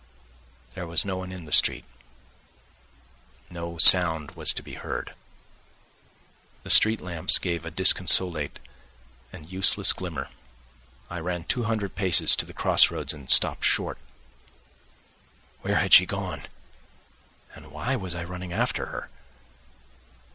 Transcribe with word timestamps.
There 0.73 0.87
was 0.87 1.05
no 1.05 1.17
one 1.17 1.31
in 1.31 1.45
the 1.45 1.51
street, 1.51 1.85
no 3.51 3.77
sound 3.77 4.31
was 4.31 4.51
to 4.55 4.63
be 4.63 4.73
heard. 4.73 5.13
The 6.63 6.71
street 6.71 7.01
lamps 7.01 7.37
gave 7.37 7.65
a 7.65 7.69
disconsolate 7.69 8.57
and 9.31 9.51
useless 9.51 9.93
glimmer. 9.93 10.29
I 11.11 11.19
ran 11.19 11.43
two 11.43 11.65
hundred 11.65 11.93
paces 11.93 12.35
to 12.37 12.47
the 12.47 12.51
cross 12.53 12.89
roads 12.89 13.13
and 13.13 13.29
stopped 13.29 13.63
short. 13.65 13.99
Where 15.61 15.75
had 15.75 15.93
she 15.93 16.07
gone? 16.07 16.47
And 17.53 17.67
why 17.69 17.95
was 17.95 18.15
I 18.15 18.23
running 18.23 18.51
after 18.51 18.87
her? 18.87 19.11